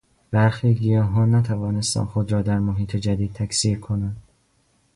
[0.31, 4.17] برخی گیاهان نتوانستند خود را در محیط جدید تکثیر کنند.